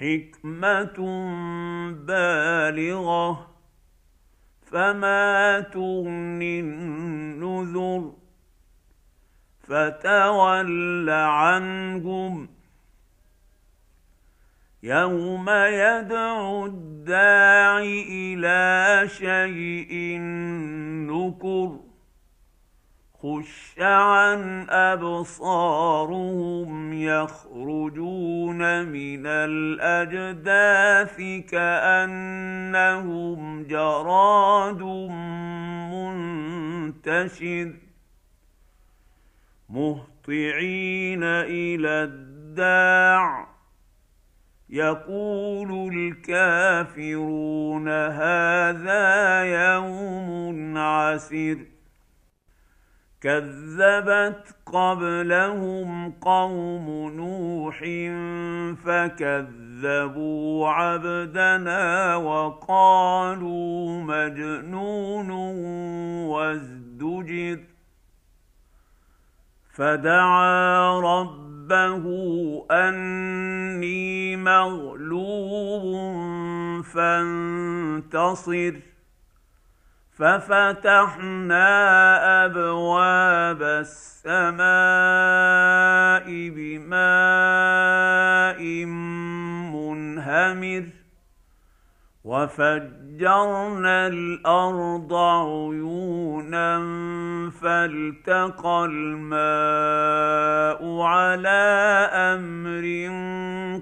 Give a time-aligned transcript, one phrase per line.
[0.00, 0.98] حكمة
[1.92, 3.50] بالغة
[4.62, 8.12] فما تغني النذر
[9.60, 12.48] فتول عنهم.
[14.82, 17.78] يوم يدعو الداع
[18.08, 20.18] إلى شيء
[21.10, 21.89] نكر
[23.22, 26.12] خش عن ابصارهم
[26.92, 31.16] يخرجون من الاجداث
[31.50, 33.30] كانهم
[33.62, 34.82] جراد
[35.92, 37.72] منتشر
[39.68, 43.46] مهطعين إلى الداع
[44.70, 51.79] يقول الكافرون هذا يوم عسر
[53.20, 57.78] كذبت قبلهم قوم نوح
[58.84, 65.30] فكذبوا عبدنا وقالوا مجنون
[66.30, 67.58] وازدجر
[69.72, 72.04] فدعا ربه
[72.70, 75.84] أني مغلوب
[76.82, 78.89] فانتصر
[80.20, 81.64] ففتحنا
[82.44, 84.60] أبواب السماء
[86.56, 87.40] بماء
[89.74, 90.84] منهمر
[92.24, 96.78] وفجرنا الأرض عيونا
[97.62, 100.00] فالتقى الماء
[101.02, 101.60] على
[102.12, 102.84] أمر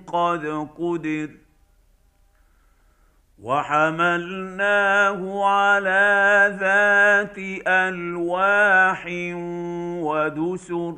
[0.07, 1.48] قد قدر
[3.43, 9.07] وحملناه على ذات ألواح
[10.03, 10.95] ودسر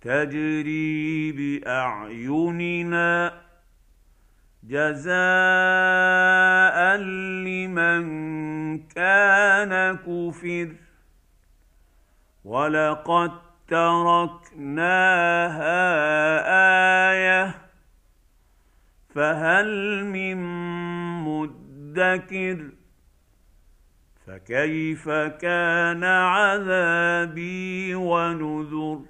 [0.00, 3.32] تجري بأعيننا
[4.64, 5.16] جزاء
[7.46, 8.02] لمن
[8.78, 10.68] كان كفر
[12.44, 13.30] ولقد
[13.68, 14.92] تركناها
[17.12, 17.54] آية
[19.14, 20.36] فهل من
[21.24, 22.70] مدكر
[24.26, 29.00] فكيف كان عذابي ونذر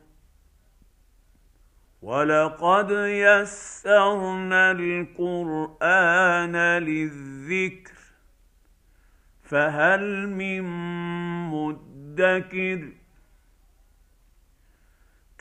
[2.02, 7.92] ولقد يسرنا القرآن للذكر
[9.42, 10.62] فهل من
[11.50, 13.01] مدكر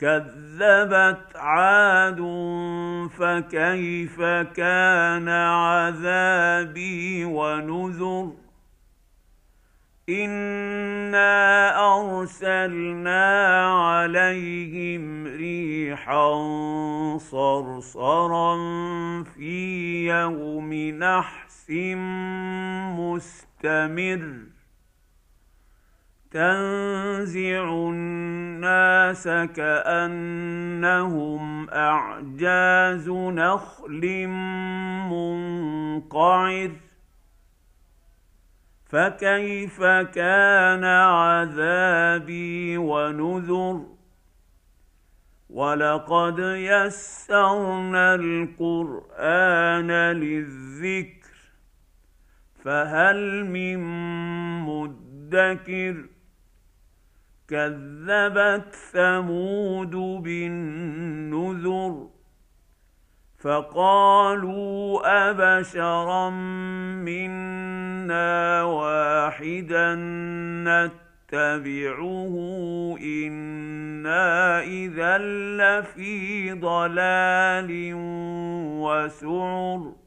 [0.02, 2.20] كذبت عاد
[3.18, 4.20] فكيف
[4.56, 8.32] كان عذابي ونذر
[10.08, 11.32] إنا
[11.94, 13.24] أرسلنا
[13.72, 16.32] عليهم ريحا
[17.18, 18.56] صرصرا
[19.22, 21.70] في يوم نحس
[22.98, 24.52] مستمر
[26.30, 27.90] تنزع
[28.64, 29.24] الناس
[29.56, 30.50] كأنهم
[31.70, 34.26] أعجاز نخل
[35.10, 36.70] منقعر.
[38.88, 39.82] فكيف
[40.14, 43.86] كان عذابي ونذر؟
[45.50, 51.22] ولقد يسرنا القرآن للذكر
[52.64, 53.78] فهل من
[54.60, 56.21] مدكر؟
[57.48, 59.90] كذبت ثمود
[60.22, 62.08] بالنذر
[63.38, 65.00] فقالوا
[65.30, 66.30] أبشرا
[67.04, 69.94] منا واحدا
[70.64, 72.34] نتبعه
[73.00, 75.18] إنا إذا
[75.58, 77.92] لفي ضلال
[78.82, 80.01] وسعر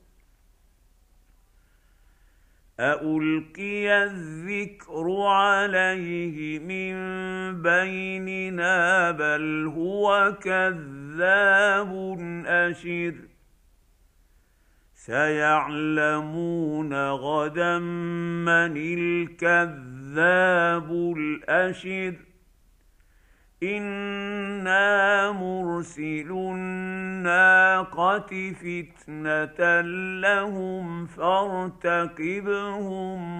[2.80, 6.95] ألقي الذكر عليه من
[7.62, 13.13] بيننا بل هو كذاب أشر
[15.06, 20.12] سيعلمون غدا من الكذاب
[21.18, 22.25] الأشر
[23.65, 29.81] أنا مرسل الناقه فتنه
[30.21, 32.41] لهم فارتقبهم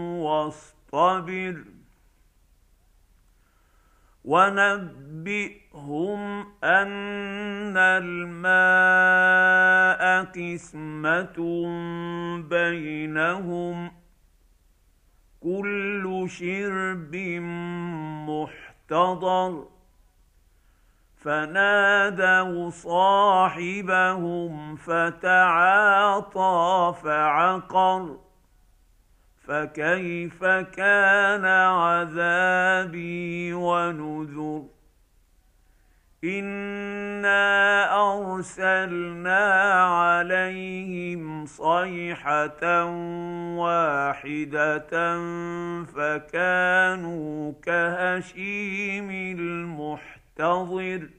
[0.02, 1.64] واصطبر
[4.26, 6.22] ونبئهم
[6.64, 9.06] ان الماء
[10.24, 11.38] قسمه
[12.50, 13.92] بينهم
[15.42, 17.16] كل شرب
[18.30, 19.75] محتضر
[21.26, 28.18] فنادوا صاحبهم فتعاطى فعقر
[29.48, 34.64] فكيف كان عذابي ونذر
[36.24, 37.44] إنا
[38.14, 42.86] أرسلنا عليهم صيحة
[43.56, 44.90] واحدة
[45.84, 51.10] فكانوا كهشيم المحتضر فانتظر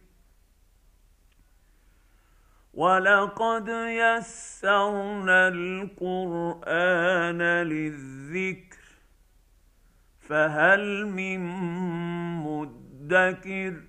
[2.75, 8.77] ولقد يسرنا القران للذكر
[10.21, 11.41] فهل من
[12.45, 13.83] مدكر؟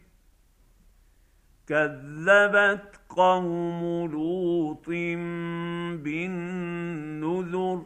[1.67, 4.89] كذبت قوم لوط
[6.03, 7.85] بالنذر.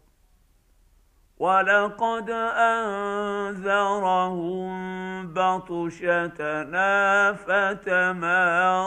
[1.41, 2.29] ولقد
[3.59, 4.71] انذرهم
[5.33, 6.93] بطشتنا
[7.33, 8.81] فتماروا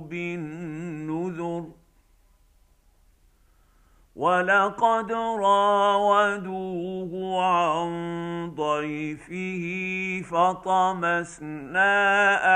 [0.00, 1.64] بالنذر
[4.16, 5.12] ولقد
[5.42, 7.12] راودوه
[7.44, 7.90] عن
[8.54, 9.64] ضيفه
[10.30, 11.94] فطمسنا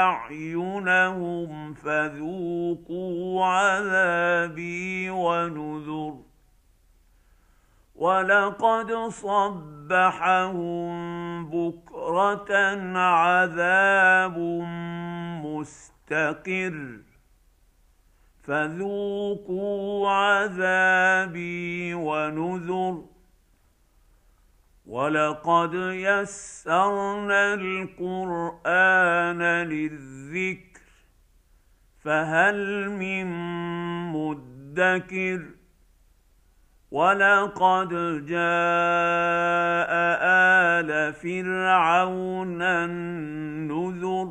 [0.04, 6.33] اعينهم فذوقوا عذابي ونذر
[7.94, 10.94] ولقد صبحهم
[11.50, 12.52] بكره
[12.98, 14.38] عذاب
[15.44, 16.98] مستقر
[18.42, 23.04] فذوقوا عذابي ونذر
[24.86, 30.80] ولقد يسرنا القران للذكر
[32.04, 33.26] فهل من
[34.12, 35.63] مدكر
[36.94, 37.88] ولقد
[38.26, 39.90] جاء
[40.80, 44.28] ال فرعون النذر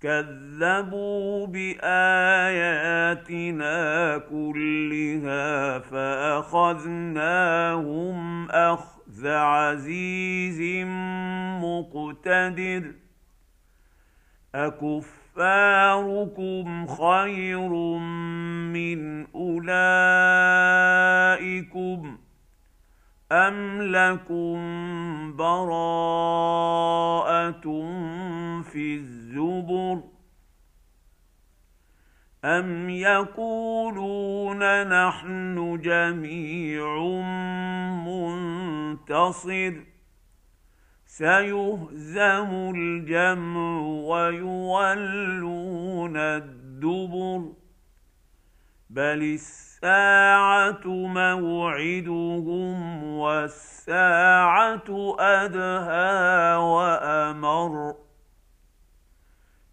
[0.00, 2.58] كذبوا باياتنا
[4.18, 7.00] كلها فاخذناهم
[8.50, 10.86] اخذ عزيز
[11.64, 12.92] مقتدر
[14.54, 17.68] أكف كفاركم خير
[18.72, 19.70] من أولئكم
[23.32, 24.56] أم لكم
[25.36, 26.30] براءة
[28.62, 30.02] في الزبر
[32.44, 37.02] أم يقولون نحن جميع
[38.06, 39.72] منتصر
[41.20, 47.52] سيهزم الجمع ويولون الدبر.
[48.90, 57.94] بل الساعة موعدهم والساعة أدهى وأمر.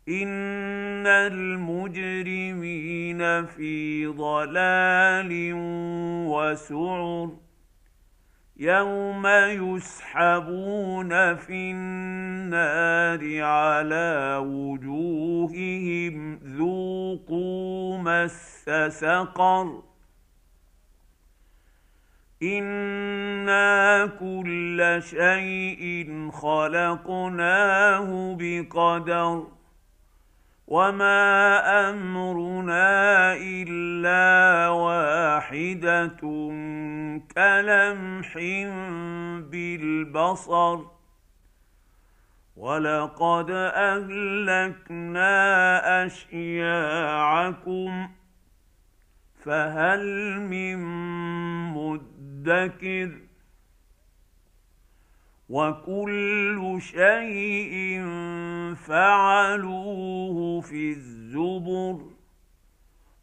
[0.10, 5.52] إن المجرمين في ضلال
[6.28, 7.47] وسعر.
[8.60, 19.84] يوم يسحبون في النار على وجوههم ذوقوا مس سقر
[22.44, 29.48] أنا كل شيء خلقناه بقدر
[30.68, 36.18] وما امرنا الا واحدة
[37.20, 38.38] كلمح
[39.52, 40.80] بالبصر
[42.56, 45.26] ولقد أهلكنا
[46.06, 48.10] أشياعكم
[49.44, 50.78] فهل من
[51.74, 53.12] مدكر
[55.50, 58.06] وكل شيء
[58.76, 62.17] فعلوه في الزبر